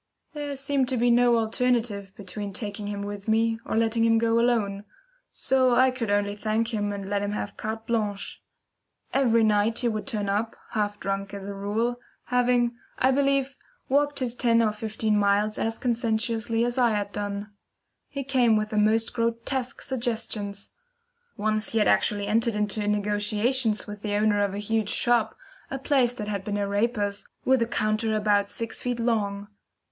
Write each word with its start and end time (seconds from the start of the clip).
There 0.33 0.55
seemed 0.57 0.89
to 0.89 0.97
be 0.97 1.11
no 1.11 1.37
alternative 1.37 2.11
between 2.15 2.53
taking 2.53 2.87
him 2.87 3.03
with 3.03 3.27
me, 3.27 3.59
or 3.63 3.77
letting 3.77 4.03
him 4.03 4.17
go 4.17 4.39
alone; 4.39 4.83
so 5.31 5.75
I 5.75 5.91
could 5.91 6.09
only 6.09 6.35
thank 6.35 6.73
him 6.73 6.91
and 6.91 7.07
let 7.07 7.21
him 7.21 7.33
have 7.33 7.55
carte 7.55 7.85
blanche. 7.85 8.41
Every 9.13 9.43
night 9.43 9.77
he 9.77 9.87
would 9.87 10.07
turn 10.07 10.27
up, 10.27 10.55
half 10.71 10.99
drunk 10.99 11.35
as 11.35 11.45
a 11.45 11.53
rule, 11.53 11.99
having, 12.23 12.75
I 12.97 13.11
believe, 13.11 13.55
walked 13.89 14.17
his 14.21 14.33
ten 14.33 14.59
or 14.63 14.71
fifteen 14.71 15.19
miles 15.19 15.59
as 15.59 15.77
conscientiously 15.77 16.65
as 16.65 16.79
I 16.79 16.89
had 16.95 17.11
done. 17.11 17.51
He 18.07 18.23
came 18.23 18.55
with 18.55 18.71
the 18.71 18.77
most 18.79 19.13
grotesque 19.13 19.83
suggestions. 19.83 20.71
Once 21.37 21.73
he 21.73 21.77
had 21.77 21.87
actually 21.87 22.25
entered 22.25 22.55
into 22.55 22.87
negotiations 22.87 23.85
with 23.85 24.01
the 24.01 24.15
owner 24.15 24.43
of 24.43 24.55
a 24.55 24.57
huge 24.57 24.89
shop, 24.89 25.37
a 25.69 25.77
place 25.77 26.15
that 26.15 26.27
had 26.27 26.43
been 26.43 26.57
a 26.57 26.67
raper's, 26.67 27.23
with 27.45 27.61
a 27.61 27.67
counter 27.67 28.15
about 28.15 28.49
sixty 28.49 28.95
feet 28.95 28.99
long. 28.99 29.47